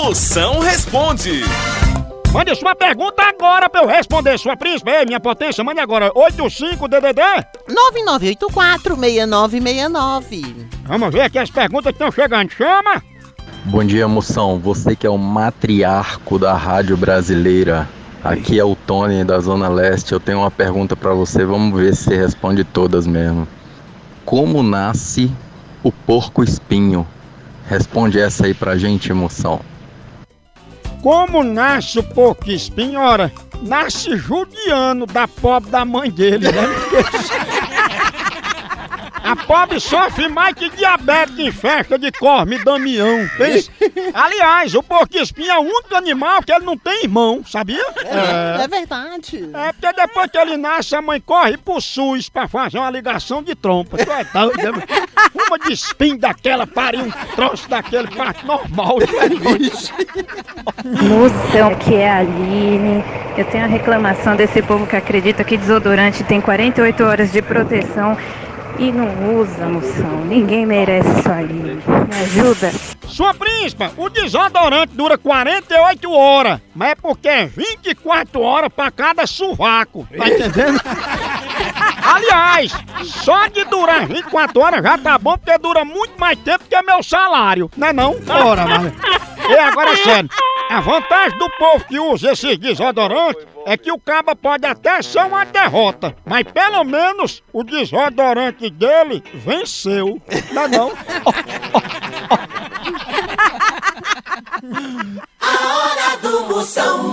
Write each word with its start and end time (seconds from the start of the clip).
Moção 0.00 0.60
responde. 0.60 1.42
Mande 2.32 2.54
sua 2.54 2.72
pergunta 2.72 3.20
agora 3.20 3.68
pra 3.68 3.82
eu 3.82 3.88
responder, 3.88 4.38
sua 4.38 4.56
príncipe. 4.56 4.88
Ei, 4.92 5.04
minha 5.04 5.18
potência, 5.18 5.64
mande 5.64 5.80
agora. 5.80 6.12
85DDD? 6.12 7.20
9984-6969. 8.86 10.68
Vamos 10.84 11.12
ver 11.12 11.22
aqui 11.22 11.36
as 11.36 11.50
perguntas 11.50 11.86
que 11.86 11.96
estão 11.96 12.12
chegando. 12.12 12.48
Chama! 12.50 13.02
Bom 13.64 13.84
dia, 13.84 14.06
moção. 14.06 14.60
Você 14.60 14.94
que 14.94 15.04
é 15.04 15.10
o 15.10 15.18
matriarco 15.18 16.38
da 16.38 16.54
rádio 16.54 16.96
brasileira. 16.96 17.88
Aqui 18.22 18.56
é 18.56 18.64
o 18.64 18.76
Tony 18.76 19.24
da 19.24 19.40
Zona 19.40 19.68
Leste. 19.68 20.12
Eu 20.12 20.20
tenho 20.20 20.38
uma 20.38 20.50
pergunta 20.50 20.94
pra 20.94 21.12
você. 21.12 21.44
Vamos 21.44 21.76
ver 21.78 21.96
se 21.96 22.04
você 22.04 22.16
responde 22.16 22.62
todas 22.62 23.04
mesmo. 23.04 23.48
Como 24.24 24.62
nasce 24.62 25.28
o 25.82 25.90
porco 25.90 26.44
espinho? 26.44 27.04
Responde 27.66 28.20
essa 28.20 28.46
aí 28.46 28.54
pra 28.54 28.78
gente, 28.78 29.12
moção. 29.12 29.60
Como 31.02 31.44
nasce 31.44 31.98
o 31.98 32.02
porco 32.02 32.50
espinho? 32.50 33.00
Ora, 33.00 33.32
nasce 33.62 34.16
judiano 34.16 35.06
da 35.06 35.28
pobre 35.28 35.70
da 35.70 35.84
mãe 35.84 36.10
dele, 36.10 36.50
né? 36.50 36.62
A 39.28 39.36
pobre 39.36 39.78
sofre 39.78 40.26
mais 40.26 40.54
que 40.54 40.70
diabetes 40.70 41.38
em 41.38 41.52
festa 41.52 41.98
de 41.98 42.10
Corme 42.10 42.58
Damião. 42.64 43.28
Pensa. 43.36 43.70
Aliás, 44.14 44.74
o 44.74 44.82
porco 44.82 45.18
espinho 45.18 45.50
é 45.50 45.58
o 45.58 45.64
único 45.64 45.94
animal 45.94 46.42
que 46.42 46.50
ele 46.50 46.64
não 46.64 46.78
tem 46.78 47.02
irmão, 47.02 47.44
sabia? 47.46 47.84
É, 47.98 48.64
é 48.64 48.66
verdade. 48.66 49.50
É 49.52 49.70
porque 49.70 49.92
depois 49.92 50.30
que 50.30 50.38
ele 50.38 50.56
nasce, 50.56 50.96
a 50.96 51.02
mãe 51.02 51.20
corre 51.20 51.58
pro 51.58 51.78
SUS 51.78 52.30
pra 52.30 52.48
fazer 52.48 52.78
uma 52.78 52.90
ligação 52.90 53.42
de 53.42 53.54
trompa. 53.54 53.98
Tu 53.98 54.10
é 54.10 54.24
doido, 54.24 54.72
né? 54.72 54.82
Uma 55.34 55.58
de 55.58 55.74
espinho 55.74 56.18
daquela, 56.18 56.66
pariu 56.66 57.04
um 57.04 57.10
troço 57.36 57.68
daquele, 57.68 58.08
parte 58.08 58.46
normal. 58.46 58.96
É 59.02 59.28
doido. 59.28 59.76
Moção, 61.02 61.74
que 61.74 61.94
é 61.96 62.10
a 62.10 62.18
Aline. 62.20 63.04
Eu 63.36 63.44
tenho 63.44 63.64
a 63.64 63.68
reclamação 63.68 64.36
desse 64.36 64.62
povo 64.62 64.86
que 64.86 64.96
acredita 64.96 65.44
que 65.44 65.58
desodorante 65.58 66.24
tem 66.24 66.40
48 66.40 67.04
horas 67.04 67.30
de 67.30 67.42
proteção 67.42 68.16
e 68.78 68.92
não 68.92 69.36
usa, 69.36 69.66
moção. 69.66 70.24
Ninguém 70.24 70.66
merece 70.66 71.08
isso 71.18 71.30
aí. 71.30 71.46
Me 71.46 72.22
ajuda. 72.22 72.72
Sua 73.06 73.34
príncipa, 73.34 73.90
o 73.96 74.08
desodorante 74.08 74.94
dura 74.94 75.18
48 75.18 76.12
horas, 76.12 76.60
mas 76.74 76.90
é 76.90 76.94
porque 76.94 77.28
é 77.28 77.46
24 77.46 78.40
horas 78.40 78.70
pra 78.74 78.90
cada 78.90 79.26
sovaco. 79.26 80.06
Tá 80.16 80.28
entendendo? 80.28 80.80
Aliás, 82.02 82.72
só 83.04 83.46
de 83.48 83.64
durar 83.64 84.06
24 84.06 84.60
horas 84.60 84.82
já 84.82 84.98
tá 84.98 85.18
bom, 85.18 85.36
porque 85.36 85.58
dura 85.58 85.84
muito 85.84 86.18
mais 86.18 86.38
tempo 86.38 86.64
que 86.68 86.82
meu 86.82 87.02
salário, 87.02 87.70
não 87.76 87.88
é 87.88 87.92
não? 87.92 88.16
Ora, 88.28 88.66
mas... 88.66 88.92
E 89.48 89.58
agora, 89.58 89.96
sério, 89.96 90.28
a 90.68 90.80
vantagem 90.80 91.38
do 91.38 91.50
povo 91.50 91.84
que 91.84 91.98
usa 91.98 92.32
esses 92.32 92.58
desodorantes 92.58 93.46
é 93.66 93.76
que 93.76 93.90
o 93.92 93.98
caba 93.98 94.36
pode 94.36 94.66
até 94.66 95.02
ser 95.02 95.20
uma 95.20 95.44
derrota, 95.44 96.14
mas 96.24 96.44
pelo 96.44 96.84
menos 96.84 97.42
o 97.52 97.62
desodorante 97.62 98.70
dele 98.70 99.22
venceu, 99.34 100.20
não 100.52 100.62
é 100.62 100.68
não? 100.68 100.92
A 105.40 105.76
hora 105.76 106.16
do 106.20 106.44
Moção. 106.48 107.07